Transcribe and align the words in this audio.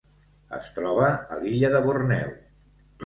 Es 0.57 0.69
troba 0.77 1.11
a 1.35 1.39
l'illa 1.43 1.73
de 1.77 1.83
Borneo. 1.89 2.33